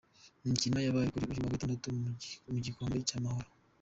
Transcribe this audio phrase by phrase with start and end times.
[0.43, 1.85] Imikino yabaye kuri uyu wa Gatatu
[2.53, 3.49] mu gikombe cy’Amahoro:.